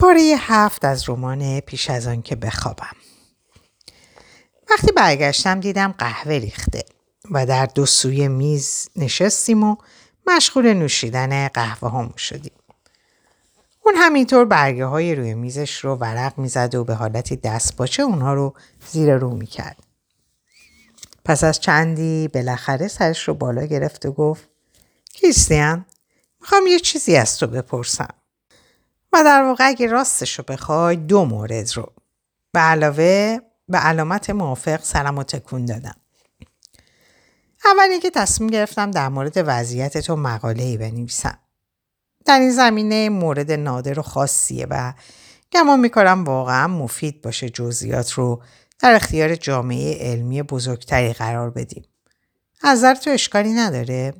[0.00, 2.96] پاره هفت از رمان پیش از آن که بخوابم
[4.70, 6.84] وقتی برگشتم دیدم قهوه ریخته
[7.30, 9.76] و در دو سوی میز نشستیم و
[10.26, 12.52] مشغول نوشیدن قهوه همون شدیم.
[13.84, 18.34] اون همینطور برگه های روی میزش رو ورق می‌زد و به حالتی دست باچه اونها
[18.34, 18.54] رو
[18.90, 19.78] زیر رو می‌کرد.
[21.24, 24.48] پس از چندی بالاخره سرش رو بالا گرفت و گفت
[25.14, 25.86] کریستیان
[26.40, 28.19] می‌خوام یه چیزی از تو بپرسم.
[29.12, 31.92] و در واقع اگه راستش رو بخوای دو مورد رو
[32.52, 35.94] به علاوه به علامت موافق سرم رو تکون دادم.
[37.64, 41.38] اولی که تصمیم گرفتم در مورد وضعیت تو مقاله ای بنویسم.
[42.24, 44.92] در این زمینه مورد نادر و خاصیه و
[45.52, 48.42] گمان می‌کنم واقعا مفید باشه جزئیات رو
[48.78, 51.84] در اختیار جامعه علمی بزرگتری قرار بدیم.
[52.62, 54.14] از تو اشکالی نداره؟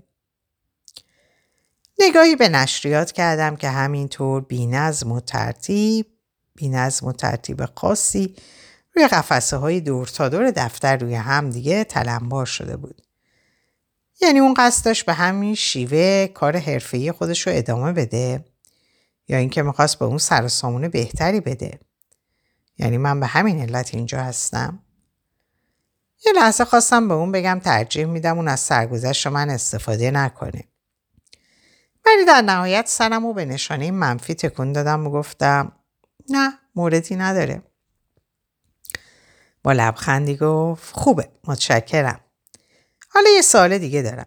[2.01, 6.07] نگاهی به نشریات کردم که همینطور بی نظم و ترتیب
[6.55, 8.37] بی نظم و ترتیب خاصی
[8.97, 13.03] روی قفسه های دور تا دور دفتر روی هم دیگه تلمبار شده بود.
[14.21, 18.45] یعنی اون قصد به همین شیوه کار حرفه‌ای خودش رو ادامه بده
[19.29, 20.49] یا اینکه می‌خواست به اون سر
[20.93, 21.81] بهتری بده.
[22.79, 24.79] یعنی من به همین علت اینجا هستم.
[26.27, 30.65] یه لحظه خواستم به اون بگم ترجیح میدم اون از سرگذشت من استفاده نکنه.
[32.07, 35.73] ولی در نهایت سرم رو به نشانه منفی تکون دادم و گفتم
[36.29, 37.63] نه موردی نداره
[39.63, 42.21] با لبخندی گفت خوبه متشکرم
[43.13, 44.27] حالا یه سال دیگه دارم.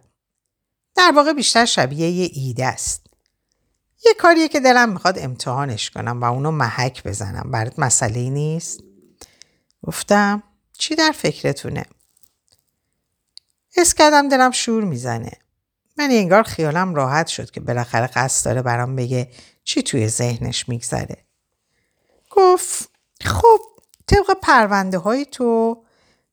[0.95, 3.07] در واقع بیشتر شبیه یه ایده است.
[4.05, 7.51] یه کاریه که دلم می‌خواد امتحانش کنم و اونو محک بزنم.
[7.51, 8.83] برات مسئله نیست؟
[9.83, 10.43] گفتم
[10.77, 11.85] چی در فکرتونه؟
[13.75, 15.31] حس کردم دلم شور می‌زنه.
[15.97, 19.29] من انگار خیالم راحت شد که بالاخره قصد داره برام بگه
[19.63, 21.17] چی توی ذهنش میگذره.
[22.31, 22.89] گفت
[23.21, 23.59] خب
[24.07, 25.83] طبق پرونده های تو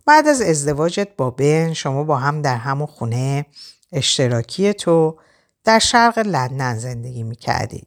[0.06, 3.46] بعد از ازدواجت با بن شما با هم در همون خونه
[3.92, 5.18] اشتراکی تو
[5.64, 7.86] در شرق لندن زندگی می‌کردید.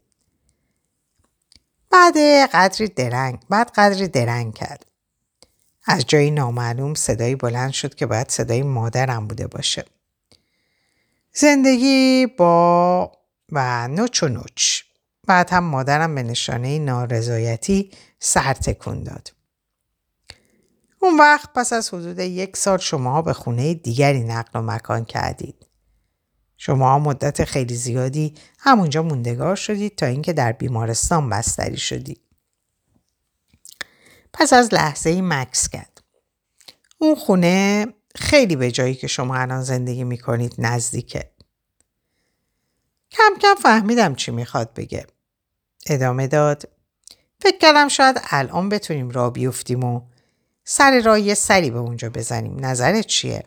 [1.89, 2.17] بعد
[2.53, 4.85] قدری درنگ بعد قدری درنگ کرد.
[5.85, 9.85] از جایی نامعلوم صدایی بلند شد که باید صدای مادرم بوده باشه.
[11.33, 13.11] زندگی با
[13.51, 14.81] و نوچ و نوچ.
[15.27, 19.33] بعد هم مادرم به نشانه نارضایتی سر تکون داد.
[20.99, 25.65] اون وقت پس از حدود یک سال شما به خونه دیگری نقل و مکان کردید.
[26.57, 32.21] شما مدت خیلی زیادی همونجا موندگار شدید تا اینکه در بیمارستان بستری شدید.
[34.33, 36.01] پس از لحظه ای مکس کرد.
[36.97, 41.31] اون خونه خیلی به جایی که شما الان زندگی می‌کنید نزدیکه.
[43.11, 45.07] کم کم فهمیدم چی می‌خواد بگه.
[45.85, 46.69] ادامه داد.
[47.39, 50.01] فکر کردم شاید الان بتونیم را بیفتیم و
[50.63, 53.43] سر راه یه سری به اونجا بزنیم نظرت چیه؟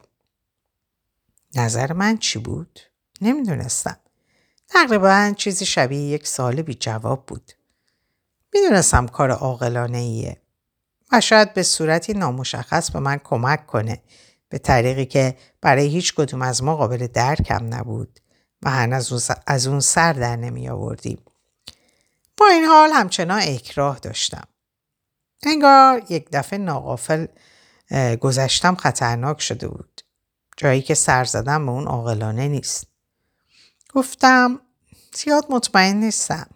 [1.55, 2.81] نظر من چی بود؟
[3.21, 3.97] نمی‌دونستم.
[4.69, 7.53] تقریبا چیزی شبیه یک سال بی جواب بود.
[8.55, 10.41] می‌دونستم کار عاقلانه ایه
[11.13, 14.03] و شاید به صورتی نامشخص به من کمک کنه
[14.49, 18.21] به طریقی که برای هیچ کدوم از ما قابل درکم نبود
[18.63, 21.19] و هنوز از اون سر در نمی آوردیم.
[22.37, 24.49] با این حال همچنان اکراه داشتم.
[25.43, 27.27] انگار یک دفعه ناقافل
[28.21, 30.01] گذشتم خطرناک شده بود.
[30.57, 32.87] جایی که سر زدم به اون عاقلانه نیست.
[33.95, 34.61] گفتم
[35.15, 36.47] زیاد مطمئن نیستم.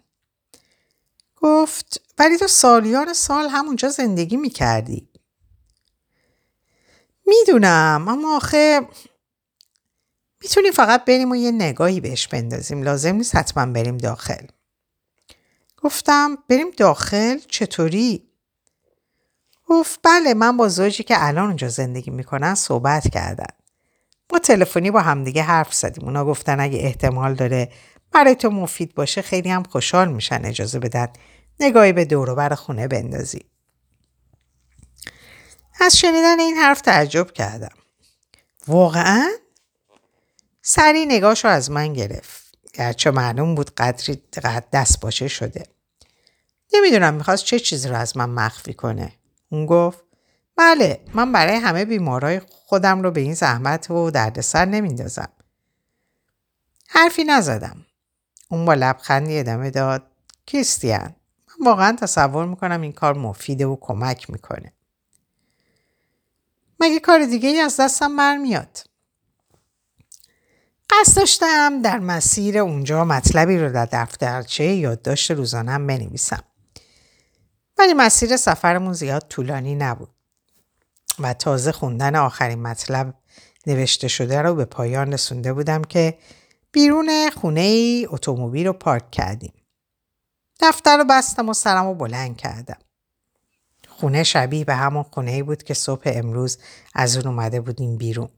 [1.35, 5.10] گفت ولی تو سالیان سال همونجا زندگی می‌کردی.
[7.25, 8.81] می‌دونم اما آخه
[10.41, 12.83] می‌تونیم فقط بریم و یه نگاهی بهش بندازیم.
[12.83, 14.45] لازم نیست حتما بریم داخل.
[15.77, 18.27] گفتم بریم داخل چطوری؟
[19.65, 23.53] گفت بله من با زوجی که الان اونجا زندگی می‌کنن صحبت کردن.
[24.33, 26.03] ما تلفنی با همدیگه حرف زدیم.
[26.05, 27.71] اونا گفتن اگه احتمال داره
[28.11, 31.07] برای تو مفید باشه خیلی هم خوشحال میشن اجازه بدن
[31.59, 33.50] نگاهی به دوروبر خونه بندازی.
[35.81, 37.75] از شنیدن این حرف تعجب کردم.
[38.67, 39.31] واقعا؟
[40.61, 42.57] سری نگاش رو از من گرفت.
[42.73, 45.63] گرچه معلوم بود قدری قد دست باشه شده.
[46.73, 49.13] نمی‌دونم می‌خواست چه چیزی رو از من مخفی کنه.
[49.49, 49.99] اون گفت
[50.55, 55.29] بله من برای همه بیمارای خودم رو به این زحمت و دردسر نمیندازم.
[56.87, 57.85] حرفی نزدم.
[58.49, 60.03] اون با لبخندی ادامه داد
[60.47, 61.15] کریستیان
[61.47, 64.73] من واقعا تصور می‌کنم این کار مفیده و کمک می‌کنه.
[66.81, 68.83] مگه کار دیگه ای از دستم برمیاد.
[70.89, 76.43] قصد داشتم در مسیر اونجا مطلبی رو در دفترچه یادداشت روزانم بنویسم.
[77.77, 80.09] ولی مسیر سفرمون زیاد طولانی نبود
[81.19, 83.13] و تازه خوندن آخرین مطلب
[83.67, 86.17] نوشته شده رو به پایان رسونده بودم که
[86.71, 89.53] بیرون خونه ای اتومبیل رو پارک کردیم.
[90.59, 92.77] دفتر رو بستم و سرم رو بلند کردم.
[94.01, 96.57] خونه شبیه به همون خونه بود که صبح امروز
[96.95, 98.29] از اون اومده بودیم بیرون.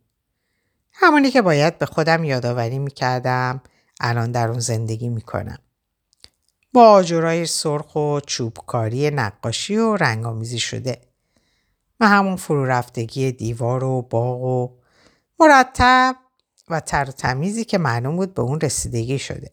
[0.94, 3.62] همونی که باید به خودم یادآوری می‌کردم
[4.00, 5.58] الان در اون زندگی می‌کنم.
[6.74, 11.02] با آجرای سرخ و چوبکاری نقاشی و رنگامیزی شده.
[12.00, 14.70] و همون فرو رفتگی دیوار و باغ و
[15.40, 16.16] مرتب
[16.70, 19.52] و تر و تمیزی که معلوم بود به اون رسیدگی شده.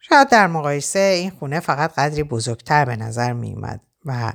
[0.00, 3.56] شاید در مقایسه این خونه فقط قدری بزرگتر به نظر می
[4.04, 4.32] و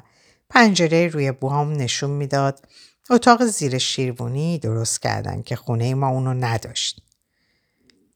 [0.51, 2.65] پنجره روی بوام نشون می‌داد
[3.09, 7.01] اتاق زیر شیروانی درست کردن که خونه ما اونو نداشت.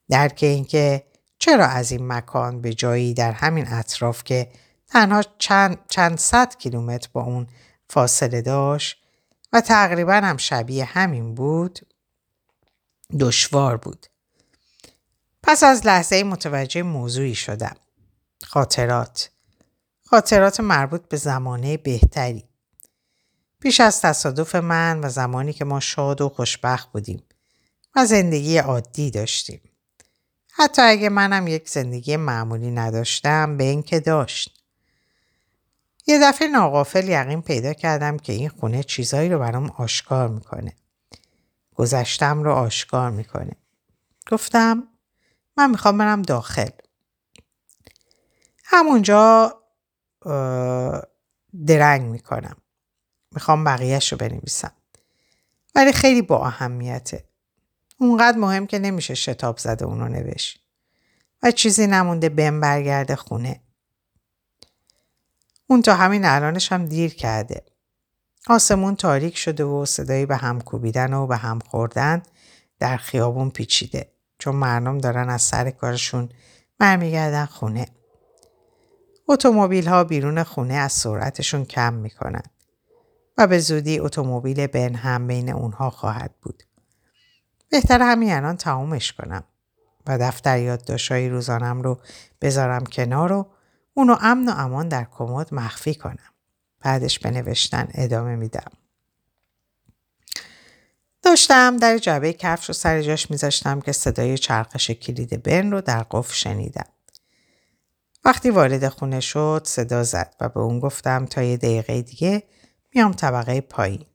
[0.09, 1.03] درک اینکه
[1.39, 4.51] چرا از این مکان به جایی در همین اطراف که
[4.87, 7.47] تنها چند, چند صد کیلومتر با اون
[7.89, 9.03] فاصله داشت
[9.53, 11.79] و تقریبا هم شبیه همین بود
[13.19, 14.07] دشوار بود.
[15.43, 17.75] پس از لحظه متوجه موضوعی شدم.
[18.43, 19.29] خاطرات.
[20.06, 22.50] خاطرات مربوط به زمانه بهتری.
[23.60, 27.24] پیش از تصادف من و زمانی که ما شاد و خوشبخت بودیم
[27.96, 29.62] و زندگی عادی داشتیم.
[30.52, 34.63] حتی اگه منم یک زندگی معمولی نداشتم به این که داشت.
[36.07, 40.75] یه دفعه ناقافل یقین پیدا کردم که این خونه چیزایی رو برام آشکار می‌کنه.
[41.75, 43.56] گذشتم رو آشکار می‌کنه.
[44.31, 44.88] گفتم
[45.57, 46.69] من می‌خوام برم داخل.
[48.63, 49.54] همونجا
[51.66, 52.57] درنگ می‌کنم.
[53.31, 54.72] می‌خوام بقیهش رو بنویسم.
[55.75, 57.24] ولی خیلی با اهمیته.
[57.98, 60.60] اونقدر مهم که نمیشه شتاب زده اونو نوشت.
[61.44, 63.62] و چیزی نمونده بهم برگرده خونه.
[65.68, 67.66] اون تا همین الانش هم دیر کرده.
[68.48, 72.24] آسمون تاریک شده و صدایی به هم کوبیدن و به هم خوردن
[72.80, 76.30] در خیابون پیچیده چون مردم دارن از سر کارشون
[76.78, 77.88] برمیگردن خونه.
[79.27, 82.44] اتومبیل ها بیرون خونه از سرعتشون کم می‌کنن
[83.38, 86.63] و به زودی اتومبیل بن هم بین اونها خواهد بود.
[87.69, 89.44] بهتر همین الان تمومش کنم
[90.07, 92.00] و دفتر یادداشتهای روزانم رو
[92.42, 93.48] بذارم کنار و
[93.94, 96.33] اونو امن و امان در کمد مخفی کنم.
[96.81, 98.71] بعدش به نوشتن ادامه میدم.
[101.21, 106.06] داشتم در جعبه کفش رو سر جاش میذاشتم که صدای چرخش کلید بن رو در
[106.12, 106.94] قفل شنیدم.
[108.25, 112.44] وقتی وارد خونه شد صدا زد و به اون گفتم تا یه دقیقه دیگه
[112.95, 114.06] میام طبقه پایین.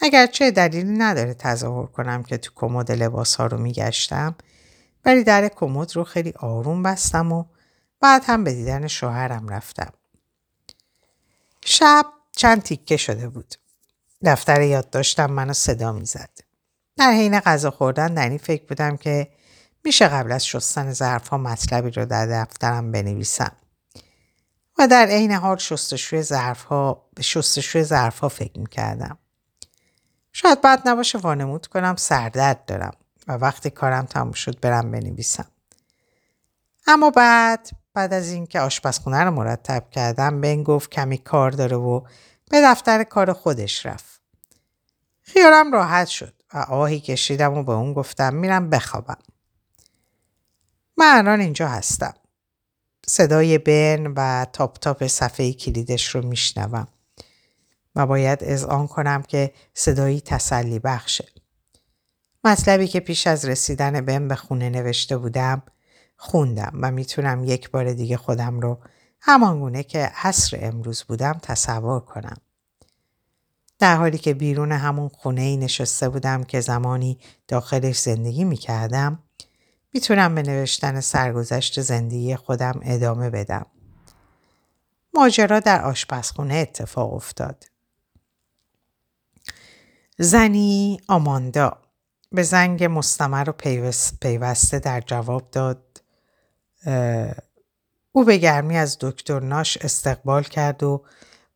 [0.00, 4.34] اگرچه دلیلی نداره تظاهر کنم که تو کمد لباس ها رو میگشتم
[5.04, 7.44] ولی در کمد رو خیلی آروم بستم و
[8.00, 9.92] بعد هم به دیدن شوهرم رفتم.
[11.64, 13.54] شب چند تیکه شده بود.
[14.24, 16.30] دفتر یاد داشتم منو صدا می‌زد.
[16.96, 19.28] در حین غذا خوردن در این فکر بودم که
[19.86, 23.52] میشه قبل از شستن ظرف ها مطلبی رو در دفترم بنویسم.
[24.78, 29.18] و در عین حال شستشوی ظرف ها به شستشوی ظرف ها فکر می‌کردم.
[30.32, 32.92] شاید بعد نباشه وانمود کنم سردرد دارم
[33.28, 35.46] و وقتی کارم تموم شد برم بنویسم.
[36.86, 42.00] اما بعد بعد از اینکه آشپزخونه رو مرتب کردم بن گفت کمی کار داره و
[42.50, 44.20] به دفتر کار خودش رفت.
[45.22, 49.18] خیالم راحت شد و آهی کشیدم و به اون گفتم میرم بخوابم.
[50.98, 52.14] من الان اینجا هستم.
[53.06, 56.88] صدای بن و تاپ تاپ صفحه کلیدش رو میشنوم
[57.94, 61.28] و باید آن کنم که صدایی تسلی بخشه.
[62.44, 65.62] مطلبی که پیش از رسیدن بن به خونه نوشته بودم
[66.16, 68.78] خوندم و می‌تونم یک بار دیگه خودم رو
[69.20, 72.36] همانگونه که حصر امروز بودم تصور کنم.
[73.78, 79.18] در حالی که بیرون همون خونه ای نشسته بودم که زمانی داخلش زندگی می‌کردم
[79.96, 83.66] می‌تونم به نوشتن سرگذشت زندگی خودم ادامه بدم.
[85.14, 87.64] ماجرا در آشپزخونه اتفاق افتاد.
[90.18, 91.78] زنی آماندا
[92.32, 93.52] به زنگ مستمر و
[94.20, 96.02] پیوسته در جواب داد
[98.12, 101.04] او به گرمی از دکتر ناش استقبال کرد و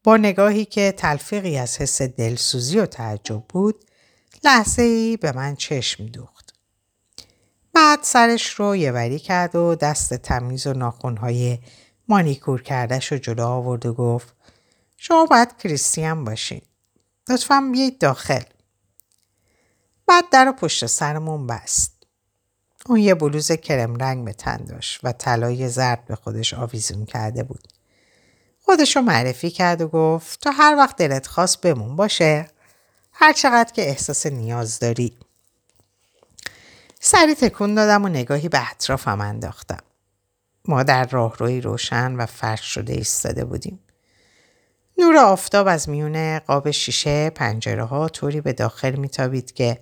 [0.04, 3.84] با نگاهی که تلفیقی از حس دلسوزی و تعجب بود
[4.44, 6.39] لحظه ای به من چشم دوخت.
[7.72, 11.58] بعد سرش رو یوری کرد و دست تمیز و ناخونهای
[12.08, 14.34] مانیکور کردش رو جلو آورد و گفت
[14.96, 16.62] شما باید کریستیان باشین.
[17.28, 18.42] لطفا بیایید داخل.
[20.06, 22.06] بعد در پشت سرمون بست.
[22.86, 27.42] اون یه بلوز کرم رنگ به تن داشت و طلای زرد به خودش آویزون کرده
[27.42, 27.68] بود.
[28.60, 32.46] خودشو معرفی کرد و گفت تا هر وقت دلت خواست بمون باشه
[33.12, 35.18] هر چقدر که احساس نیاز داری.
[37.02, 39.82] سری تکون دادم و نگاهی به اطرافم انداختم.
[40.64, 43.80] ما در راهروی روشن و فرش شده ایستاده بودیم.
[44.98, 49.80] نور آفتاب از میون قاب شیشه پنجره ها طوری به داخل میتابید که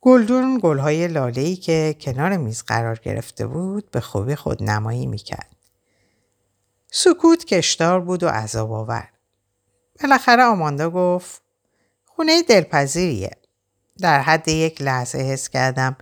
[0.00, 5.56] گلدون گلهای لاله‌ای که کنار میز قرار گرفته بود به خوبی خود نمایی می‌کرد.
[6.90, 9.08] سکوت کشدار بود و عذاب آور.
[10.02, 11.42] بالاخره آماندا گفت
[12.04, 13.30] خونه دلپذیریه.
[13.98, 15.96] در حد یک لحظه حس کردم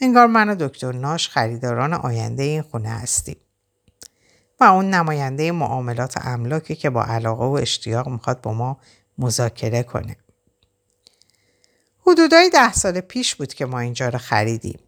[0.00, 3.36] انگار من و دکتر ناش خریداران آینده این خونه هستیم.
[4.60, 8.80] و اون نماینده معاملات املاکی که با علاقه و اشتیاق می‌خواد با ما
[9.18, 10.16] مذاکره کنه.
[12.06, 14.78] حدودای ده سال پیش بود که ما اینجا رو خریدیم.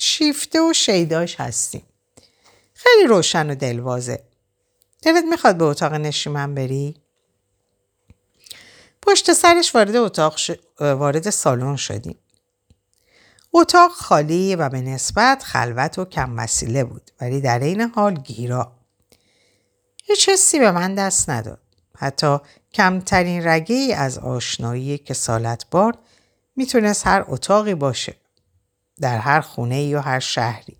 [0.00, 1.82] شیفته و شیداش هستیم.
[2.74, 4.24] خیلی روشن و دلوازه.
[5.02, 6.96] دلت می‌خواد به اتاق نشیمن بری؟
[9.02, 10.36] پشت سرش وارد اتاق
[10.80, 12.18] وارد سالن شدیم.
[13.52, 18.72] اتاق خالی و به نسبت خلوت و کم وسیله بود ولی در این حال گیرا.
[20.04, 21.60] هیچ حسی به من دست نداد.
[21.96, 22.38] حتی
[22.72, 25.98] کمترین رگه ای از آشنایی که سالت بار
[26.56, 28.16] می‌تونست هر اتاقی باشه.
[29.00, 30.76] در هر خونه یا هر شهری.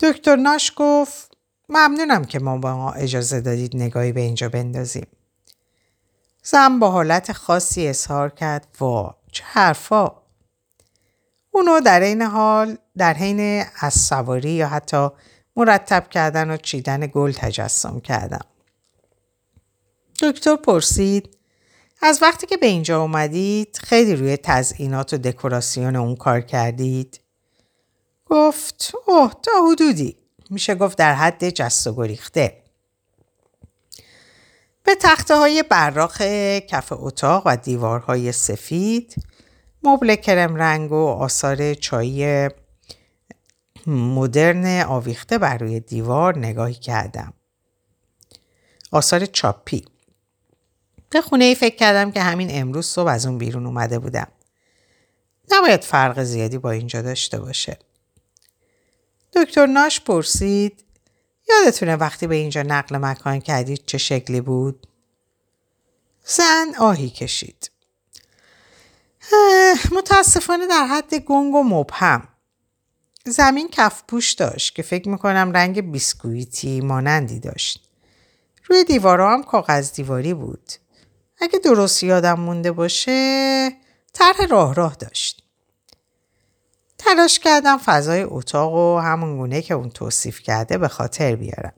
[0.00, 1.36] دکتر ناش گفت
[1.68, 5.06] ممنونم که ما با ما اجازه دادید نگاهی به اینجا بندازیم.
[6.42, 10.25] زن با حالت خاصی اظهار کرد وا چه حرفا
[11.56, 15.08] اونو در این حال در حین از سواری یا حتی
[15.56, 18.44] مرتب کردن و چیدن گل تجسم کردم.
[20.22, 21.36] دکتر پرسید
[22.02, 27.20] از وقتی که به اینجا اومدید خیلی روی تزئینات و دکوراسیون اون کار کردید؟
[28.26, 30.16] گفت اوه تا حدودی
[30.50, 32.62] میشه گفت در حد جست و گریخته.
[34.84, 36.22] به تخته های براق
[36.58, 39.14] کف اتاق و دیوارهای سفید
[39.86, 42.48] مبل کرم رنگ و آثار چایی
[43.86, 47.32] مدرن آویخته بر روی دیوار نگاهی کردم.
[48.92, 49.84] آثار چاپی.
[51.10, 54.28] به خونه ای فکر کردم که همین امروز صبح از اون بیرون اومده بودم.
[55.50, 57.78] نباید فرق زیادی با اینجا داشته باشه.
[59.32, 60.84] دکتر ناش پرسید
[61.48, 64.86] یادتونه وقتی به اینجا نقل مکان کردید چه شکلی بود؟
[66.24, 67.70] زن آهی کشید.
[69.92, 72.28] متاسفانه در حد گنگ و مبهم.
[73.26, 77.88] زمین کفپوش داشت که فکر می‌کنم رنگ بیسکویتی مانندی داشت.
[78.64, 80.72] روی دیوارا هم کاغذ دیواری بود.
[81.40, 83.70] اگه درست یادم مونده باشه
[84.12, 85.42] طرح راه راه داشت.
[86.98, 91.74] تلاش کردم فضای اتاق و همون گونه که اون توصیف کرده به خاطر بیارم.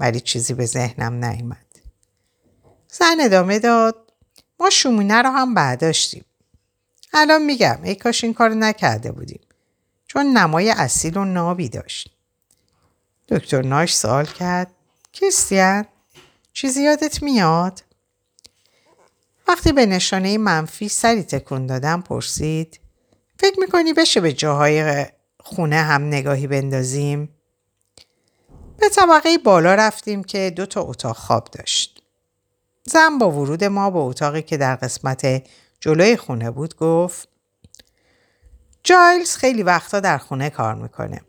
[0.00, 1.66] ولی چیزی به ذهنم نیامد.
[2.88, 4.05] زن ادامه داد
[4.60, 6.24] ما شومونه رو هم برداشتیم.
[7.12, 9.40] الان میگم ای کاش این کار نکرده بودیم.
[10.06, 12.10] چون نمای اصیل و نابی داشت.
[13.28, 14.70] دکتر ناش سوال کرد
[15.12, 15.86] کریستیان
[16.52, 17.82] چیزی یادت میاد؟
[19.48, 22.80] وقتی به نشانه منفی سری تکون دادم پرسید
[23.38, 25.06] فکر می‌کنی بشه به جاهای
[25.40, 27.28] خونه هم نگاهی بندازیم؟
[28.78, 31.95] به طبقه بالا رفتیم که دو تا اتاق خواب داشت.
[32.90, 35.42] زن با ورود ما به اتاقی که در قسمت
[35.80, 37.28] جلوی خونه بود گفت
[38.84, 41.20] جایلز خیلی وقتا در خونه کار می‌کنه.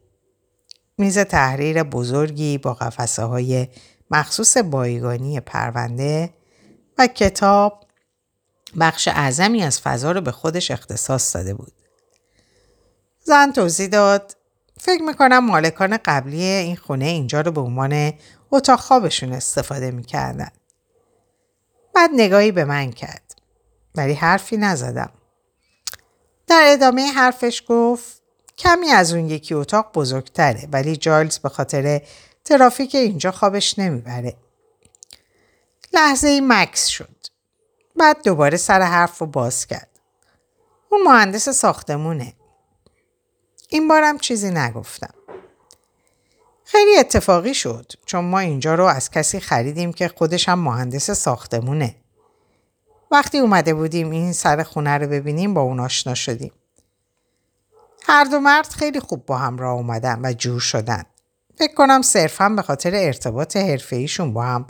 [0.98, 3.68] میز تحریر بزرگی با قفسه های
[4.12, 6.34] مخصوص بایگانی پرونده
[6.98, 7.86] و کتاب
[8.80, 11.74] بخش اعظمی از فضا رو به خودش اختصاص داده بود.
[13.24, 14.36] زن توضیح داد
[14.80, 18.14] فکر می‌کنم مالکان قبلی این خونه اینجا رو به عنوان
[18.52, 20.52] اتاق خوابشون استفاده می‌کردن.
[21.98, 23.36] بعد نگاهی به من کرد.
[23.96, 25.10] ولی حرفی نزدم.
[26.48, 28.22] در ادامه حرفش گفت
[28.58, 32.01] کمی از اون یکی اتاق بزرگتره ولی جایلز به خاطر
[32.46, 34.36] ترافیک اینجا خوابش نمی‌بره.
[35.94, 37.18] لحظه ای مکس شد.
[37.96, 40.00] بعد دوباره سر حرف رو باز کرد.
[40.89, 42.34] اون مهندس ساختمونه.
[43.70, 45.13] این بارم چیزی نگفتم.
[46.70, 51.96] خیلی اتفاقی شد چون ما اینجا رو از کسی خریدیم که خودش هم مهندس ساختمونه.
[53.12, 56.52] وقتی اومده بودیم این سر خونه رو ببینیم با اون آشنا شدیم.
[58.08, 61.04] هر دو مرد خیلی خوب با هم راه اومدن و جور شدن.
[61.58, 64.68] فکر کنم صرفا به خاطر ارتباط حرفه‌ایشون با هم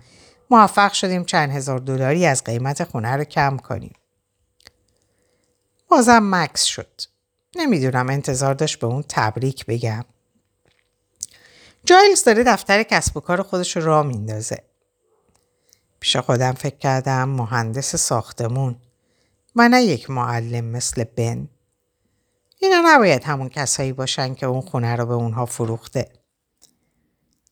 [0.49, 3.93] موفق شدیم چند هزار دلاری از قیمت خونه رو کم کنیم.
[5.87, 7.01] بازم مکس شد.
[7.55, 10.05] نمی‌دونم انتظار داشت به اون تبریک بگم.
[11.87, 14.63] جایلز داره دفتر کسب و کار خودش رو راه میندازه.
[15.99, 18.75] پیش خودم فکر کردم مهندس ساختمون
[19.55, 21.47] و نه یک معلم مثل بن.
[22.59, 26.09] اینا نباید همون کسایی باشن که اون خونه رو به اونها فروخته.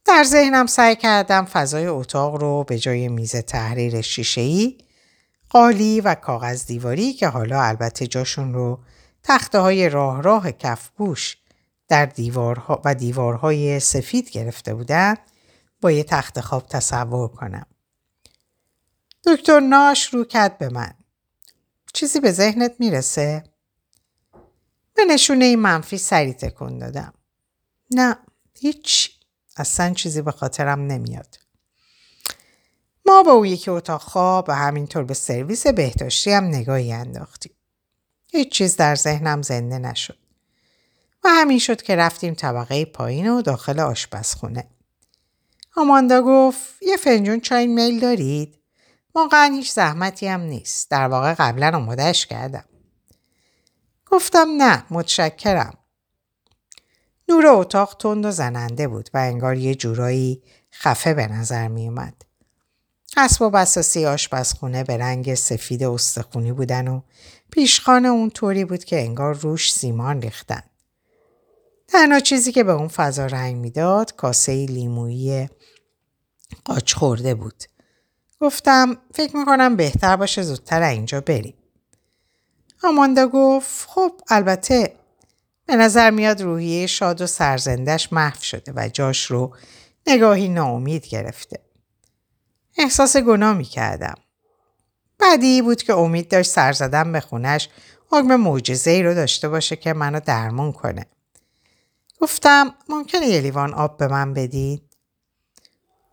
[0.05, 4.77] در ذهنم سعی کردم فضای اتاق رو به جای میز تحریر شیشه‌ای
[5.49, 8.79] قالی و کاغذ دیواری که حالا البته جاشون رو
[9.23, 11.37] تخته های راه راه کفبوش
[11.87, 15.15] در دیوارها و دیوارهای سفید گرفته بودن
[15.81, 17.65] با یه تخت خواب تصور کنم.
[19.25, 20.93] دکتر ناش رو کرد به من.
[21.93, 23.43] چیزی به ذهنت می‌رسه؟
[24.93, 27.13] به نشونه منفی سری تکون دادم.
[27.91, 28.17] نه
[28.59, 29.11] هیچ
[29.57, 31.39] اصلا چیزی به خاطرم نمیاد.
[33.05, 37.51] ما با او یکی اتاق خواب و همینطور به سرویس بهداشتی هم نگاهی انداختیم.
[38.31, 40.24] هیچ چیز در ذهنم زنده نشد.
[41.25, 44.67] و همین شد که رفتیم طبقه پایین و داخل آشپزخونه.
[45.75, 48.59] آماندا گفت یه فنجون چای میل دارید؟
[49.15, 50.91] واقعا هیچ زحمتی هم نیست.
[50.91, 52.65] در واقع قبلا آمادهش کردم.
[54.05, 55.73] گفتم نه متشکرم.
[57.29, 62.13] نور اتاق تند و زننده بود و انگار یه جورایی خفه به نظر می اومد.
[63.17, 67.01] اسباب اساسی آشپزخونه به رنگ سفید استخونی بودن و
[67.51, 70.63] پیشخانه اون طوری بود که انگار روش سیمان ریختن.
[71.87, 75.49] تنها چیزی که به اون فضا رنگ می‌داد کاسه لیمویی
[76.65, 77.63] قاچ خورده بود.
[78.39, 81.55] گفتم فکر می‌کنم بهتر باشه زودتر اینجا بریم.
[82.83, 84.95] آماندا گفت خب البته
[85.65, 89.55] به نظر میاد روحیه شاد و سرزندش محو شده و جاش رو
[90.07, 91.59] نگاهی ناامید گرفته.
[92.77, 94.15] احساس گناه می کردم.
[95.19, 97.69] بعدی بود که امید داشت سر زدن به خونش
[98.09, 101.05] حکم معجزه ای رو داشته باشه که منو درمون کنه.
[102.21, 104.81] گفتم ممکنه یه لیوان آب به من بدید؟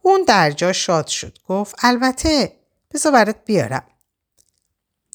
[0.02, 1.38] اون در جا شاد شد.
[1.49, 2.52] گفت البته
[2.90, 3.85] بذار برات بیارم.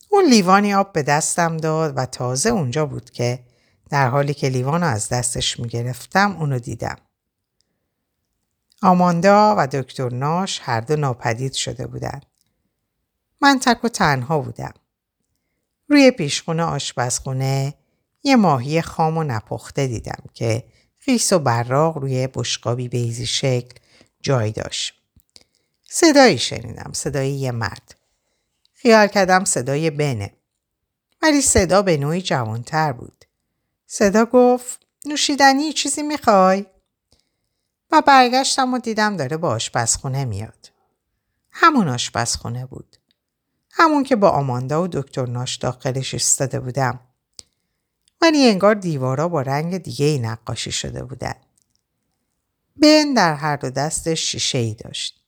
[0.10, 3.44] اون لیوانی آب به دستم داد و تازه اونجا بود که
[3.90, 6.96] در حالی که لیوان از دستش می‌گرفتم اونو دیدم.
[8.82, 12.26] آماندا و دکتر ناش هر دو ناپدید شده بودند.
[13.42, 14.74] من تک و تنها بودم.
[15.90, 17.74] روی پیشخونه آشپزخونه
[18.24, 20.64] یه ماهی خام و نپخته دیدم که
[21.08, 23.80] خیس و براغ روی بشقابی بیزی شکل
[24.22, 24.94] جای داشت.
[25.84, 26.92] صدایی شنیدم.
[26.94, 27.96] صدای یه مرد.
[28.74, 30.34] خیال کردم صدای بنه.
[31.22, 33.26] ولی صدا به نوعی جوانتر بود.
[33.86, 36.66] صدا گفت نوشیدنی چیزی می‌خوای؟
[37.92, 40.72] و برگشتم و دیدم داره با آشپزخونه میاد.
[41.52, 42.98] همون آشپزخونه بود.
[43.72, 47.00] همون که با آماندا و دکتر ناش داخلش ایستاده بودم.
[48.22, 51.36] ولی انگار دیوارا با رنگ دیگه ای نقاشی شده بودن.
[52.76, 55.24] بن در هر دو دستش شیشه ای داشت.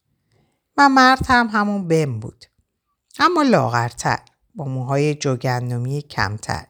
[0.77, 2.45] و مرد هم همون بن بود.
[3.19, 4.19] اما لاغرتر
[4.55, 6.67] با موهای جوگندمی کمتر.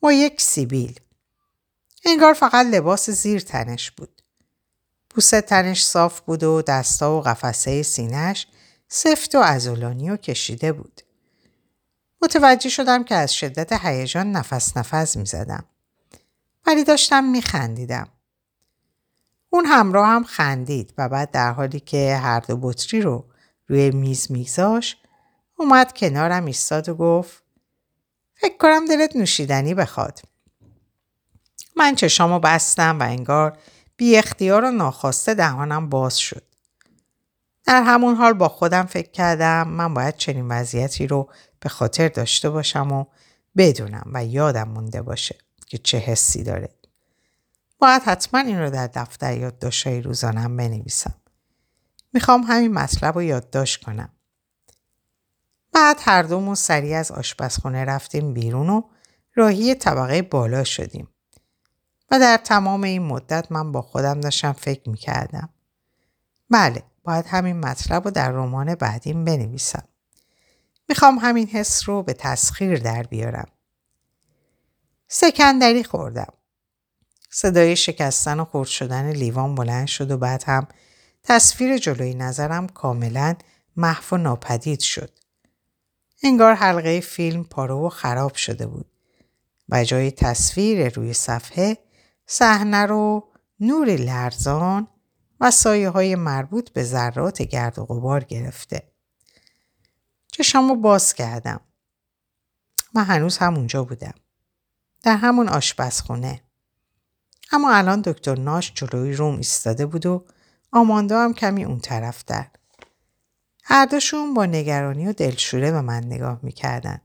[0.00, 1.00] با یک سیبیل.
[2.04, 4.22] انگار فقط لباس زیر تنش بود.
[5.10, 8.46] پوست تنش صاف بود و دستا و قفسه سینهش
[8.88, 11.00] سفت و ازولانی و کشیده بود.
[12.22, 15.64] متوجه شدم که از شدت هیجان نفس نفس می زدم.
[16.66, 18.08] ولی داشتم می خندیدم.
[19.50, 23.24] اون همراه هم خندید و بعد در حالی که هر دو بطری رو
[23.66, 24.96] روی میز میگذاش
[25.56, 27.42] اومد کنارم ایستاد و گفت
[28.34, 30.20] فکر کنم دلت نوشیدنی بخواد.
[31.76, 33.58] من چشامو بستم و انگار
[33.96, 36.42] بی اختیار و ناخواسته دهانم باز شد.
[37.64, 41.28] در همون حال با خودم فکر کردم من باید چنین وضعیتی رو
[41.60, 43.04] به خاطر داشته باشم و
[43.56, 46.74] بدونم و یادم مونده باشه که چه حسی داره.
[47.78, 51.14] باید حتما این رو در دفتر یادداشتهای روزانم بنویسم.
[52.12, 54.08] می‌خوام همین مطلب رو یادداشت کنم.
[55.72, 58.82] بعد هر دومون سریع از آشپزخونه رفتیم بیرون و
[59.34, 61.08] راهی طبقه بالا شدیم.
[62.10, 65.48] و در تمام این مدت من با خودم داشتم فکر می‌کردم.
[66.50, 69.88] بله باید همین مطلب رو در رمان بعدیم بنویسم.
[70.88, 73.48] می‌خوام همین حس رو به تسخیر در بیارم.
[75.08, 76.32] سکندری خوردم.
[77.30, 80.68] صدای شکستن و خورد شدن لیوان بلند شد و بعد هم
[81.22, 83.34] تصویر جلوی نظرم کاملا
[83.76, 85.10] محو و ناپدید شد.
[86.22, 88.86] انگار حلقه فیلم پارو و خراب شده بود.
[89.68, 91.78] و جای تصویر روی صفحه
[92.26, 93.28] صحنه رو
[93.60, 94.88] نور لرزان
[95.40, 98.87] و سایه های مربوط به ذرات گرد و غبار گرفته.
[100.38, 101.60] چشامو باز کردم.
[102.94, 104.14] من هنوز همونجا بودم.
[105.02, 106.42] در همون آشپزخونه.
[107.52, 110.24] اما الان دکتر ناش جلوی روم ایستاده بود و
[110.72, 112.46] آماندا هم کمی اون طرف در.
[113.64, 117.00] هر دوشون با نگرانی و دلشوره به من نگاه می‌کردن.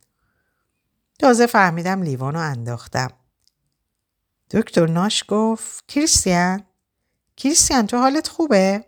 [1.20, 3.12] تازه فهمیدم لیوانو انداختم.
[4.52, 6.64] دکتر ناش گفت کریستیان
[7.38, 8.86] کریستیان تو حالت خوبه؟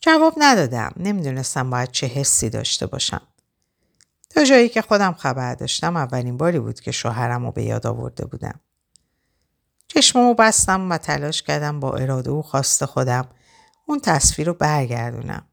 [0.00, 0.92] جواب ندادم.
[0.96, 3.22] نمی‌دونستم باید چه حسی داشته باشم.
[4.30, 8.26] تا جایی که خودم خبر داشتم اولین باری بود که شوهرم رو به یاد آورده
[8.26, 8.60] بودم.
[9.88, 13.28] چشممو بستم و تلاش کردم با اراده و خواست خودم
[13.86, 15.46] اون تصویر رو برگردونم.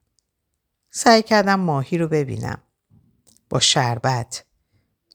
[0.92, 2.62] سعی کردم ماهی رو ببینم.
[3.50, 4.46] با شربت.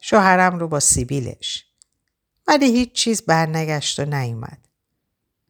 [0.00, 1.66] شوهرم رو با سیبیلش.
[2.46, 4.68] ولی هیچ چیز برنگشت و نیومد.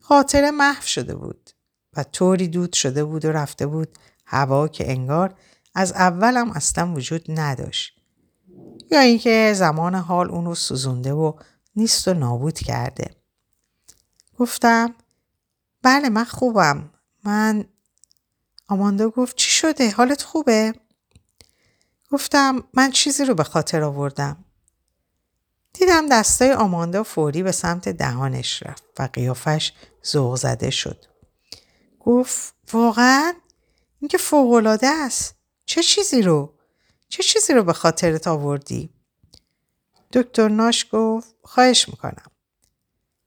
[0.00, 1.50] خاطره محو شده بود
[1.96, 5.34] و طوری دود شده بود و رفته بود هوا که انگار
[5.74, 8.00] از اولم اصلا وجود نداشت.
[8.90, 11.32] یا اینکه زمان حال اون رو سوزونده و
[11.76, 13.10] نیست و نابود کرده.
[14.38, 14.94] گفتم
[15.82, 16.90] بله من خوبم.
[17.24, 17.64] من
[18.68, 20.74] آماندا گفت چی شده؟ حالت خوبه؟
[22.10, 24.44] گفتم من چیزی رو به خاطر آوردم.
[25.72, 29.72] دیدم دستای آماندا فوری به سمت دهانش رفت و قیافش
[30.06, 31.09] ذوق زده شد.
[32.00, 33.32] گفت واقعا؟
[34.00, 35.34] این که فوقلاده است.
[35.64, 36.54] چه چیزی رو؟
[37.08, 38.90] چه چیزی رو به خاطرت آوردی؟
[40.12, 42.30] دکتر ناش گفت خواهش می‌کنم.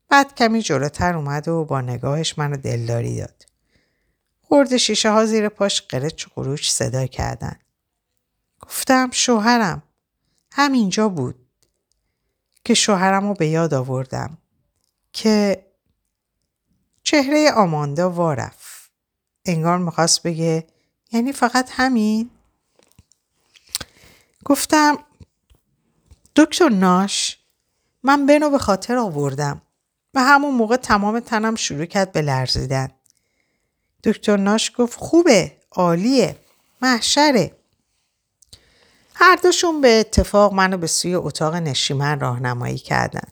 [0.08, 3.46] بعد کمی جلوتر اومد و با نگاهش منو دلداری داد.
[4.40, 7.58] خورد شیشه ها زیر پاش قرچ قروش صدا کردن.
[8.60, 9.82] گفتم شوهرم
[10.52, 11.46] همینجا بود
[12.64, 14.38] که شوهرم رو به یاد آوردم
[15.12, 15.66] که
[17.02, 18.63] چهره آماندا وارف
[19.46, 20.66] انگار می‌خواست بگه
[21.12, 22.30] یعنی فقط همین.
[24.44, 24.98] گفتم
[26.36, 27.38] دکتر ناش
[28.02, 29.62] من بنو به خاطر آوردم
[30.14, 32.90] و همون موقع تمام تنم شروع کرد به لرزیدن.
[34.04, 36.36] دکتر ناش گفت خوبه عالیه
[36.82, 37.56] محشره.
[39.14, 43.28] هر دوشون به اتفاق منو به سوی اتاق نشیمن راهنمایی کردن.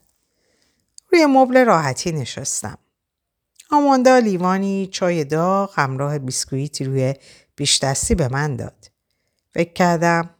[1.12, 2.78] روی مبل راحتی نشستم.
[3.72, 7.14] آماندا لیوانی چای داغ همراه بیسکویتی روی
[7.56, 8.90] بیشتستی به من داد
[9.50, 10.30] فکر کردم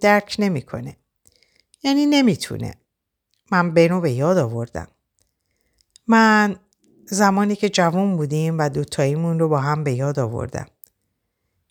[0.00, 0.96] درک نمی‌کنه
[1.82, 2.74] یعنی نمی‌تونه
[3.52, 4.88] من بنو به یاد آوردم
[6.06, 6.56] من
[7.06, 10.66] زمانی که جوان بودیم و دوتاییمون رو با هم به یاد آوردم.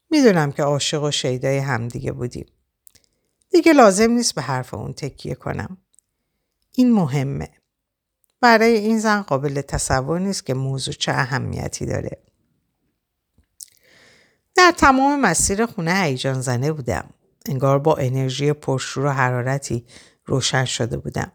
[0.10, 2.46] می‌دونم که عاشق و شیدای همدیگه بودیم.
[3.50, 5.78] دیگه لازم نیست به حرف اون تکیه کنم.
[6.76, 7.50] این مهمه.
[8.42, 12.18] برای این زن قابل تصور نیست که موضوع چه اهمیتی داره.
[14.56, 17.10] در تمام مسیر خونه هیجان زنه بودم.
[17.46, 19.86] انگار با انرژی پرشور و حرارتی
[20.26, 21.32] روشن شده بودم.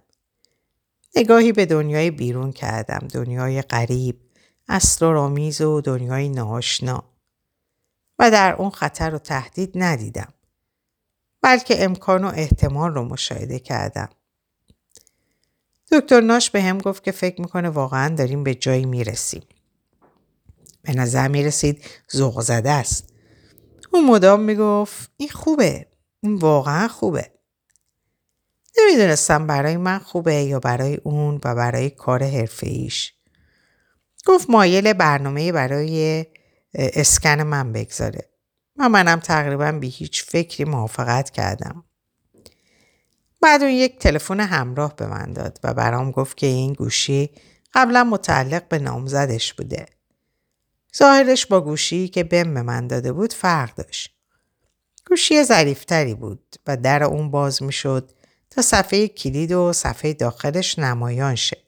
[1.17, 3.09] نگاهی به دنیای بیرون کردم.
[3.13, 4.21] دنیای غریب،
[4.69, 7.05] اسرارآمیز و دنیای ناآشنا.
[8.19, 10.35] و در اون خطر و تهدید ندیدم.
[11.43, 14.09] بلکه امکان و احتمال رو مشاهده کردم.
[15.95, 19.43] دکتر ناش به هم گفت که فکر می‌کنه واقعا داریم به جایی می‌رسیم.
[20.83, 21.85] به نظر می‌رسید
[22.17, 23.13] ذوق زده است.
[23.93, 25.87] اون مدام می‌گفت این خوبه.
[26.21, 27.31] این واقعا خوبه.
[28.79, 33.15] نمی‌دونستم برای من خوبه یا برای اون و برای کار حرفه ایش.
[34.27, 36.27] گفت مایل برنامه برای
[36.75, 38.31] اسکن من بگذاره.
[38.77, 41.85] و منم تقریبا به هیچ فکری موافقت کردم.
[43.45, 47.31] بعد اون یک تلفن همراه به من داد و برام گفت که این گوشی
[47.75, 49.87] قبلا متعلق به نامزدش بوده.
[50.97, 54.15] ظاهرش با گوشی که بم به من داده بود فرق داشت.
[55.07, 58.11] گوشی ظریفتری بود و در اون باز می شد
[58.51, 61.59] تا صفحه کلید و صفحه داخلش نمایان شه.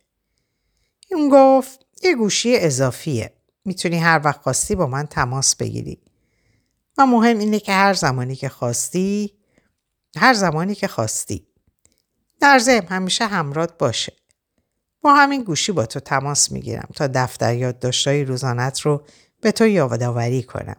[1.11, 3.33] اون گفت یه گوشی اضافیه.
[3.65, 6.03] می‌تونی هر وقت خواستی با من تماس بگیری.
[6.99, 9.33] و مهم اینه که هر زمانی که خواستی
[10.17, 11.47] هر زمانی که خواستی
[12.41, 14.13] در ضمن همیشه همرات باشه.
[15.01, 19.05] با همین گوشی با تو تماس می‌گیرم تا دفتر یادداشتهای روزانت رو
[19.41, 20.77] به تو یادآوری کنم.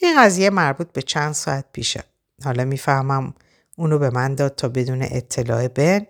[0.00, 2.04] این قضیه مربوط به چند ساعت پیشه.
[2.44, 3.34] حالا می‌فهمم
[3.76, 6.06] اونو به من داد تا بدون اطلاع بن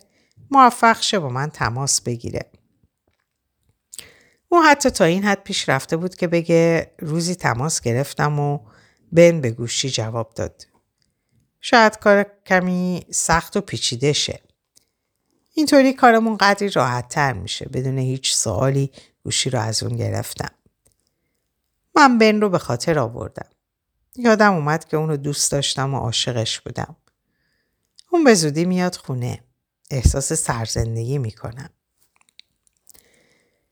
[0.51, 2.51] موفق شه با من تماس بگیره.
[4.49, 8.59] اون حتی تا این حد پیش رفته بود که بگه روزی تماس گرفتم و
[9.13, 10.67] بن به گوشی جواب داد.
[11.69, 14.41] شاید کار کمی سخت و پیچیده شه.
[15.55, 18.93] اینطوری کارمون قدری راحت تر میشه بدون هیچ سوالی
[19.25, 20.55] گوشی رو از اون گرفتم.
[21.95, 23.49] من بن رو به خاطر آوردم.
[24.17, 26.97] یادم اومد که اونو دوست داشتم و عاشقش بودم.
[28.11, 29.45] اون به زودی میاد خونه.
[29.91, 31.71] احساس سرزندگی می‌کنم.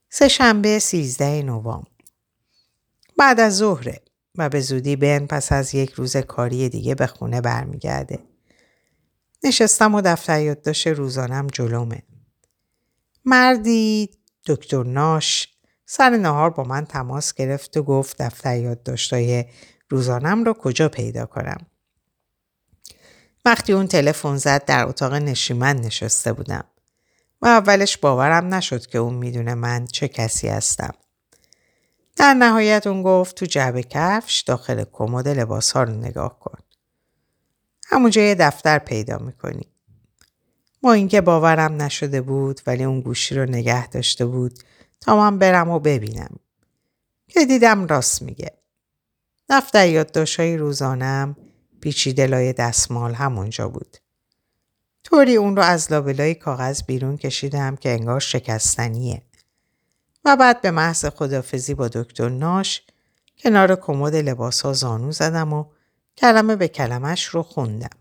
[0.09, 1.89] سه شنبه سیزده نوامبر
[3.17, 4.04] بعد از ظهره
[4.39, 8.19] و به زودی بن پس از یک روز کاری دیگه به خونه برمیگرده.
[9.45, 12.03] نشستم و دفتر یادداشت روزانم جلومه.
[13.25, 14.11] مردی
[14.47, 15.49] دکتر ناش
[15.87, 19.45] سر نهار با من تماس گرفت و گفت دفتر یادداشتای
[19.91, 21.67] روزانم رو کجا پیدا کنم.
[23.45, 26.65] وقتی اون تلفن زد در اتاق نشیمن نشسته بودم
[27.43, 30.95] و اولش باورم نشد که اون می‌دونه من چه کسی هستم.
[32.17, 36.59] در نهایت اون گفت تو جعبه کفش داخل کمد لباس ها رو نگاه کن.
[37.87, 39.69] همونجا یه دفتر پیدا می‌کنی.
[40.83, 44.59] ما اینکه باورم نشده بود ولی اون گوشی رو نگه داشته بود
[45.01, 46.37] تا من برم و ببینم.
[47.29, 48.53] که دیدم راست میگه.
[49.49, 51.37] دفتر یادداشت‌های روزانم
[51.81, 53.97] پیچیده لای دستمال همونجا بود.
[55.05, 59.23] طوری اون رو از لابلای کاغذ بیرون کشیدم که انگار شکستنیه.
[60.25, 62.83] و بعد به محض خدافزی با دکتر ناش
[63.39, 65.65] کنار کمد لباس ها زانو زدم و
[66.17, 67.97] کلمه به کلمش رو خوندم.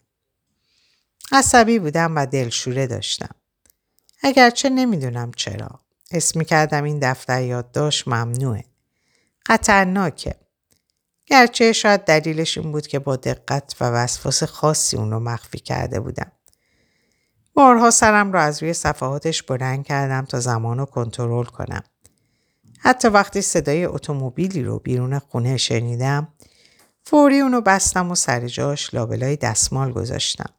[1.32, 3.36] عصبی بودم و دلشوره داشتم.
[4.24, 5.80] اگرچه نمی‌دونم چرا.
[6.12, 8.66] اسمی کردم این دفتر یادداشت ممنوعه.
[9.48, 10.36] خطرناکه.
[11.26, 16.00] گرچه شاید دلیلش این بود که با دقت و وسواس خاصی اون رو مخفی کرده
[16.00, 16.32] بودم.
[17.54, 21.84] بارها سرم را از روی صفحاتش بلند کردم تا زمان رو کنترل کنم.
[22.86, 26.28] حتی وقتی صدای اتومبیلی رو بیرون خونه شنیدم
[27.04, 30.50] فوری اونو بستم و سر جاش لابلای دستمال گذاشتم.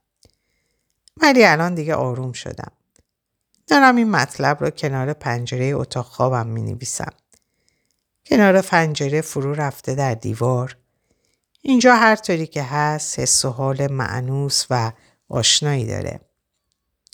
[1.17, 2.73] ولی الان دیگه آروم شدم.
[3.67, 7.13] دارم این مطلب رو کنار پنجره اتاق خوابم می نویسم.
[8.27, 10.77] کنار پنجره فرو رفته در دیوار.
[11.63, 14.93] اینجا هر طوری که هست حس و حال معنوس و
[15.29, 16.21] آشنایی داره.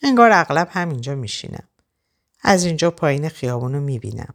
[0.02, 1.68] انگار اغلب همینجا میشینم.
[2.42, 4.34] از اینجا پایین خیابون رو می‌بینم.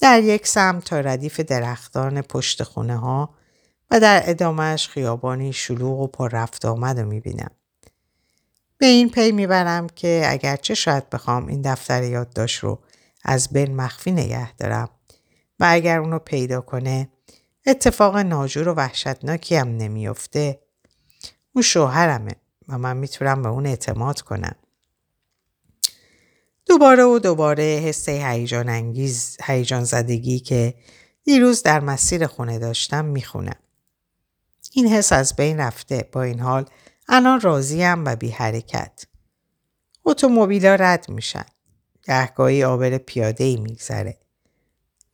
[0.00, 3.34] در یک سمت تا ردیف درختان پشت خونه ها
[3.90, 7.50] و در ادامهش خیابانی شلوغ و پر رفت آمد رو می‌بینم.
[8.78, 12.78] به این پی می‌برم که اگرچه شاید بخوام این دفتر یادداشت رو
[13.24, 14.88] از بین مخفی نگه دارم
[15.60, 17.08] و اگر اونو پیدا کنه
[17.66, 20.60] اتفاق ناجور و وحشتناکی هم نمیافته
[21.52, 22.32] اون شوهرمه
[22.68, 24.56] و من می‌تونم به اون اعتماد کنم.
[26.70, 30.74] دوباره و دوباره حس هیجان انگیز هیجان زدگی که
[31.24, 33.56] دیروز در مسیر خونه داشتم می‌خونم.
[34.72, 36.64] این حس از بین رفته با این حال
[37.08, 39.04] الان راضیم و بی حرکت.
[40.04, 41.44] اتومبیلا رد میشن.
[42.02, 44.18] گهگاهی آبر پیاده ای میگذره.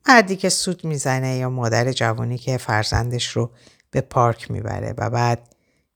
[0.07, 3.51] مردی که سود می‌زنه یا مادر جوانی که فرزندش رو
[3.91, 5.55] به پارک می‌بره و بعد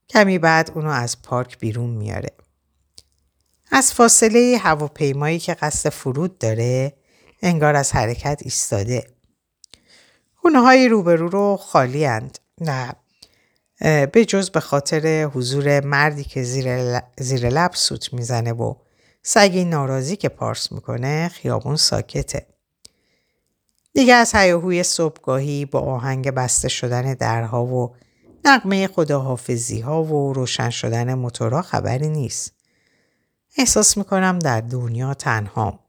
[0.10, 2.30] کمی بعد اونو از پارک بیرون میاره.
[3.73, 6.93] از فاصله هواپیمایی که قصد فرود داره
[7.41, 9.07] انگار از حرکت ایستاده.
[10.36, 12.39] خونه های روبرو رو خالی اند.
[12.62, 12.93] نه
[14.05, 18.73] به جز به خاطر حضور مردی که زیر, زیر لب سوت می‌زنه و
[19.23, 22.47] سگی ناراضی که پارس می‌کنه خیابون ساکته.
[23.93, 27.95] دیگه از هیاهوی صبحگاهی با آهنگ بسته شدن درها و
[28.45, 32.61] نقمه خداحافظی ها و روشن شدن موتورها خبری نیست.
[33.57, 35.79] احساس می‌کنم در دنیا تنها.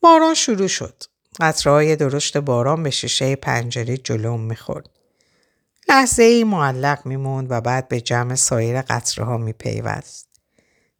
[0.00, 1.02] باران شروع شد.
[1.40, 4.90] قطرهای درشت باران به شیشه پنجره جلوم می‌خورد.
[5.88, 10.28] لحظه ای معلق میموند و بعد به جمع سایر قطره ها میپیوست.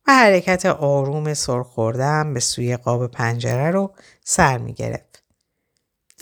[0.06, 5.22] و حرکت آروم سرخوردم به سوی قاب پنجره رو سر می‌گرفت.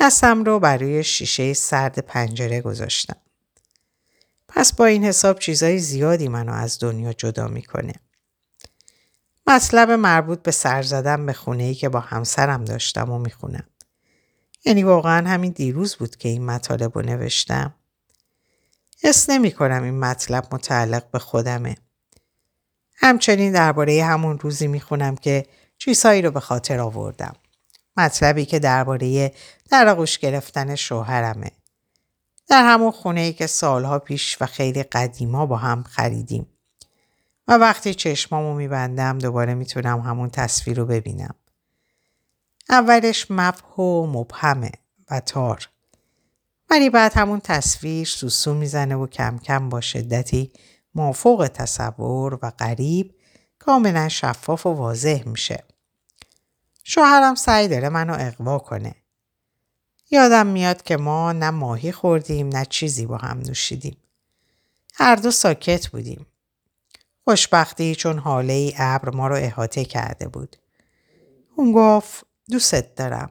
[0.00, 3.16] دستم رو برای شیشه سرد پنجره گذاشتم.
[4.48, 7.94] پس با این حساب چیزای زیادی منو از دنیا جدا می‌کنه.
[9.46, 13.66] مطلب مربوط به سر زدن به خونه ای که با همسرم داشتم و می‌خونم.
[14.64, 17.74] یعنی واقعا همین دیروز بود که این مطالب رو نوشتم.
[19.02, 21.76] حس نمی کنم این مطلب متعلق به خودمه.
[22.96, 25.46] همچنین درباره همون روزی می‌خونم که
[25.78, 27.37] چیزهایی رو به خاطر آوردم.
[27.96, 29.32] مطلبی که درباره
[29.70, 31.50] در آغوش گرفتن شوهرمه.
[32.48, 36.46] در همون خونه ای که سالها پیش و خیلی قدیما با هم خریدیم.
[37.48, 41.35] و وقتی چشمامو میبندم دوباره می‌تونم همون تصویر رو ببینم.
[42.68, 44.72] اولش مبهو مبهمه
[45.11, 45.68] و تار.
[46.70, 50.52] ولی بعد همون تصویر سوسو می‌زنه و کم کم با شدتی
[50.94, 53.14] مافوق تصور و غریب
[53.59, 55.64] کاملا شفاف و واضح میشه.
[56.85, 58.94] شوهرم سعی داره منو اقوا کنه.
[60.10, 63.96] یادم میاد که ما نه ماهی خوردیم نه چیزی با هم نوشیدیم.
[64.94, 66.26] هر دو ساکت بودیم.
[67.24, 70.56] خوشبختی چون حاله ای ابر ما رو احاطه کرده بود.
[71.56, 73.30] اون گفت دوست دارم.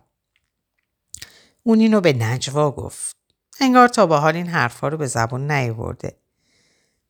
[1.64, 3.16] اون اینو به نجوا گفت.
[3.60, 6.18] انگار تا به حال این حرفها رو به زبون نیورده.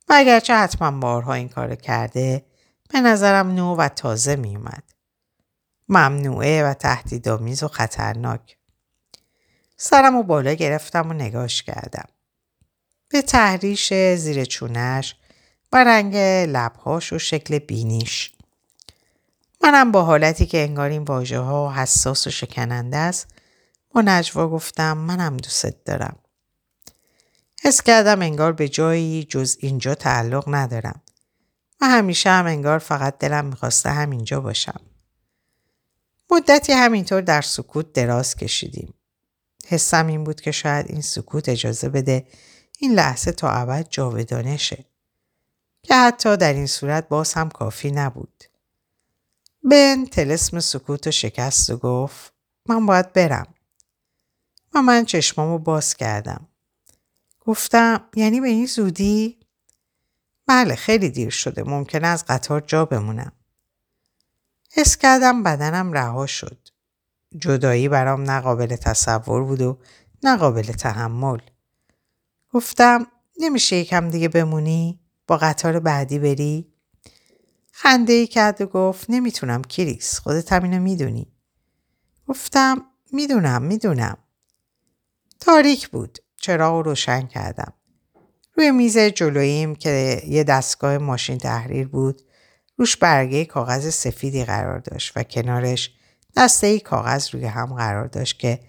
[0.08, 2.46] و اگرچه حتما بارها این کار کرده
[2.90, 4.82] به نظرم نو و تازه می اومد.
[5.88, 8.56] ممنوعه و تهدیدآمیز و خطرناک.
[9.76, 12.08] سرم و بالا گرفتم و نگاش کردم.
[13.08, 15.16] به تحریش زیر چونش
[15.72, 16.16] و رنگ
[16.56, 18.32] لبهاش و شکل بینیش.
[19.62, 23.34] منم با حالتی که انگار این واژه ها حساس و شکننده است
[23.90, 26.16] با نجوا گفتم منم دوست دارم.
[27.62, 31.02] حس کردم انگار به جایی جز اینجا تعلق ندارم
[31.80, 34.80] و همیشه هم انگار فقط دلم می‌خواسته همینجا باشم.
[36.30, 38.94] مدتی همینطور در سکوت دراز کشیدیم.
[39.68, 42.26] حسم این بود که شاید این سکوت اجازه بده
[42.78, 44.84] این لحظه تا ابد جاودانه شه.
[45.82, 48.44] که حتی در این صورت باز هم کافی نبود.
[49.62, 52.32] بن تلسم سکوت و شکست و گفت
[52.68, 53.54] من باید برم.
[54.74, 56.48] و من چشمامو باز کردم.
[57.40, 59.38] گفتم یعنی به این زودی؟
[60.46, 61.62] بله خیلی دیر شده.
[61.62, 63.32] ممکنه از قطار جا بمونم.
[64.72, 66.68] حس کردم بدنم رها شد.
[67.38, 69.78] جدایی برام نقابل تصور بود و
[70.22, 71.38] نقابل تحمل.
[72.52, 73.06] گفتم
[73.40, 76.72] نمیشه یکم دیگه بمونی؟ با قطار بعدی بری؟
[77.72, 81.32] خنده ای کرد و گفت نمی‌تونم کریس خودت همینو می‌دونی.
[82.28, 84.18] گفتم می‌دونم می‌دونم.
[85.40, 86.18] تاریک بود.
[86.36, 87.72] چراغ رو روشن کردم.
[88.54, 92.22] روی میز جلوییم که یه دستگاه ماشین تحریر بود
[92.76, 95.95] روش برگه کاغذ سفیدی قرار داشت و کنارش
[96.36, 98.60] دسته ای کاغذ روی هم قرار داشت که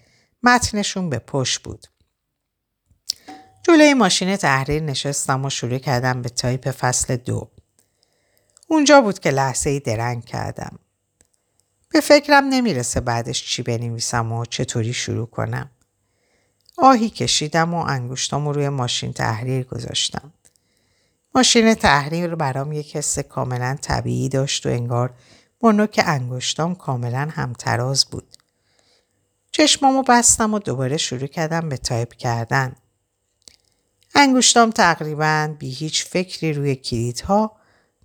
[0.42, 1.86] متنشون به پشت بود.
[3.62, 7.50] جلوی ماشین تحریر نشستم و شروع کردم به تایپ فصل دو.
[8.68, 10.78] اونجا بود که لحظه ای درنگ کردم.
[11.90, 15.70] به فکرم نمی‌رسه بعدش چی بنویسم و چطوری شروع کنم.
[16.78, 20.32] آهی کشیدم و انگشتام رو روی ماشین تحریر گذاشتم.
[21.34, 25.14] ماشین تحریر برام یک حس کاملا طبیعی داشت و انگار
[25.60, 28.36] با نوک انگشتام کاملا همتراز بود.
[29.50, 32.76] چشمامو بستم و دوباره شروع کردم به تایپ کردن.
[34.14, 37.56] انگشتام تقریبا بی هیچ فکری روی کلیدها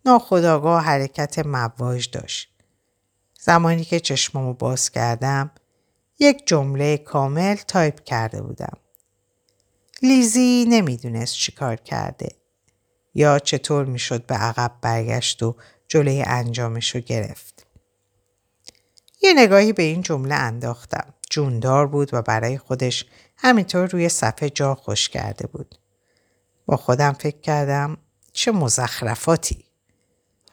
[0.06, 2.50] ناخودآگاه حرکت مواج داشت.
[3.40, 5.52] زمانی که چشمامو باز کردم
[6.20, 8.78] یک جمله کامل تایپ کرده بودم.
[10.02, 12.36] لیزی نمی‌دونست چیکار کرده
[13.14, 15.56] یا چطور می‌شد به عقب برگشت و
[15.94, 17.66] جلوی انجامش رو گرفت.
[19.22, 21.14] یه نگاهی به این جمله انداختم.
[21.30, 23.06] جوندار بود و برای خودش
[23.38, 25.76] همینطور روی صفحه جا خوش کرده بود.
[26.66, 27.98] با خودم فکر کردم
[28.32, 29.66] چه مزخرفاتی.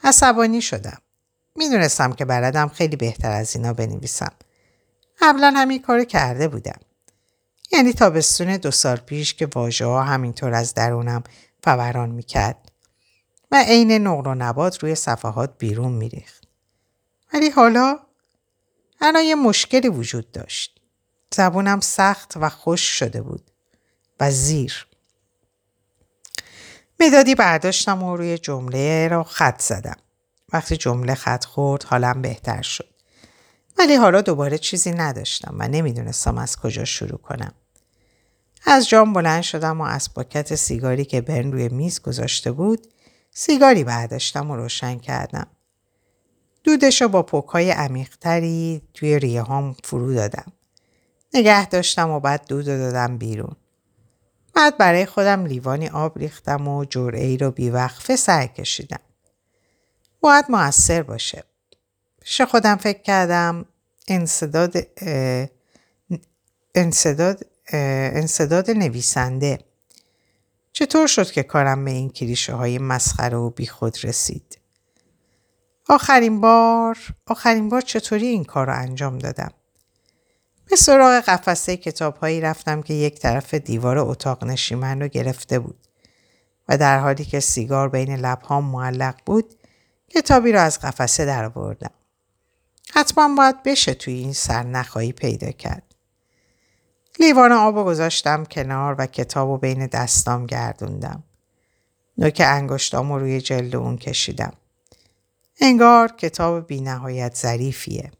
[0.05, 0.99] عصبانی شدم.
[1.57, 4.33] می‌دونستم که بلدم خیلی بهتر از اینا بنویسم.
[5.21, 6.81] قبلا همین کارو کرده بودم.
[7.73, 11.25] یعنی تابستون دو سال پیش که واژه ها همینطور از درونم
[11.65, 12.70] فوران می‌کرد
[13.51, 16.45] و عین نقل و نبات روی صفحات بیرون میریخت.
[17.35, 17.99] ولی حالا
[19.01, 20.81] الان یه مشکلی وجود داشت.
[21.35, 23.51] زبونم سخت و خوش شده بود
[24.21, 24.87] و زیر.
[27.01, 29.97] مدادی برداشتم و روی جمله را خط زدم.
[30.53, 32.89] وقتی جمله خط خورد حالم بهتر شد.
[33.79, 37.53] ولی حالا دوباره چیزی نداشتم و نمی‌دونستم از کجا شروع کنم.
[38.67, 42.87] از جام بلند شدم و از پاکت سیگاری که بن روی میز گذاشته بود
[43.33, 45.47] سیگاری برداشتم و روشن کردم.
[46.65, 50.53] دودش رو با پوکای عمیقتری توی ریه هام فرو دادم.
[51.35, 53.57] نگه داشتم و بعد دود رو دادم بیرون.
[54.55, 59.01] بعد برای خودم لیوانی آب ریختم و جرعه ای رو بیوقفه سر کشیدم.
[60.21, 61.45] باید موثر باشه.
[62.21, 63.65] پیش خودم فکر کردم
[64.09, 64.77] انصداد
[66.75, 69.59] انصداد انصداد نویسنده
[70.81, 74.59] چطور شد که کارم به این کلیشه های مسخره و بیخود رسید؟
[75.89, 79.51] آخرین بار آخرین بار چطوری این کار رو انجام دادم؟
[80.71, 85.87] به سراغ قفسه کتاب هایی رفتم که یک طرف دیوار اتاق نشیمن رو گرفته بود
[86.69, 89.55] و در حالی که سیگار بین لبهام معلق بود
[90.09, 91.93] کتابی را از قفسه درآوردم.
[92.93, 95.90] حتما باید بشه توی این سرنخایی پیدا کرد.
[97.21, 101.23] لیوان آب گذاشتم کنار و کتاب و بین دستام گردوندم.
[102.19, 104.53] نوک انگشتام رو روی جلد اون کشیدم.
[105.61, 108.11] انگار کتاب بی نهایت ظریفیه.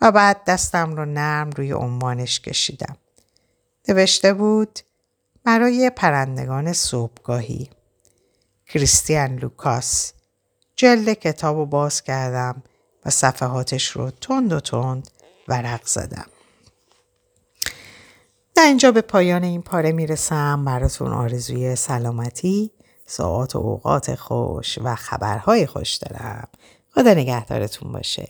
[0.00, 2.96] و بعد دستم رو نرم روی عنوانش کشیدم.
[3.88, 4.80] نوشته بود
[5.44, 7.70] برای پرندگان صبحگاهی.
[8.66, 10.12] کریستیان لوکاس.
[10.76, 12.62] جلد کتاب رو باز کردم
[13.04, 15.10] و صفحاتش رو تند و تند
[15.48, 16.26] ورق زدم.
[18.56, 20.64] در اینجا به پایان این پاره می‌رسم.
[20.64, 22.70] براتون آرزوی سلامتی
[23.06, 26.48] ساعات و اوقات خوش و خبرهای خوش دارم.
[26.94, 28.28] خدا نگهدارتون باشه.